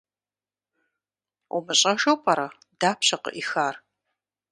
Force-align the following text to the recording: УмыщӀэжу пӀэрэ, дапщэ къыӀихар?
УмыщӀэжу 1.55 2.15
пӀэрэ, 2.23 2.47
дапщэ 2.79 3.17
къыӀихар? 3.23 3.75